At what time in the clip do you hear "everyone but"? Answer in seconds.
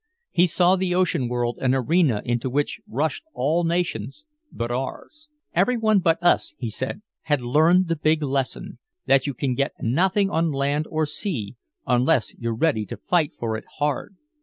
5.53-6.17